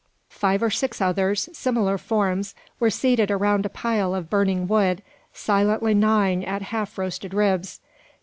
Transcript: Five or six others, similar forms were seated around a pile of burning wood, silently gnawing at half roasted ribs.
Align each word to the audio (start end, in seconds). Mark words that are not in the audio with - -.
Five 0.31 0.63
or 0.63 0.71
six 0.71 0.99
others, 0.99 1.47
similar 1.53 1.99
forms 1.99 2.55
were 2.79 2.89
seated 2.89 3.29
around 3.29 3.67
a 3.67 3.69
pile 3.69 4.15
of 4.15 4.31
burning 4.31 4.67
wood, 4.67 5.03
silently 5.31 5.93
gnawing 5.93 6.43
at 6.43 6.63
half 6.73 6.97
roasted 6.97 7.35
ribs. 7.35 7.79